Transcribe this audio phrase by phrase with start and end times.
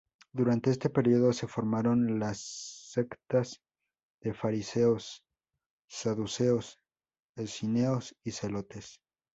[0.33, 2.39] Durante este período se formaron las
[2.91, 3.61] sectas
[4.23, 5.21] de fariseos,
[5.87, 6.79] saduceos,
[7.37, 8.97] esenios y zelotes.